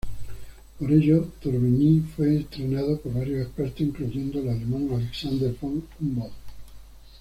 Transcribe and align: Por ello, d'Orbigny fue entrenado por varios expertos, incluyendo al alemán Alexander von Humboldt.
Por 0.79 0.91
ello, 0.91 1.27
d'Orbigny 1.39 2.01
fue 2.15 2.35
entrenado 2.37 2.99
por 3.01 3.13
varios 3.13 3.45
expertos, 3.45 3.81
incluyendo 3.81 4.39
al 4.39 4.49
alemán 4.49 4.89
Alexander 4.95 5.55
von 5.61 5.83
Humboldt. 5.99 6.33